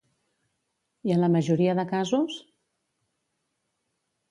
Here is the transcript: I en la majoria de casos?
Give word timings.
I 1.09 1.13
en 1.15 1.21
la 1.25 1.29
majoria 1.35 1.77
de 1.81 1.85
casos? 1.93 2.39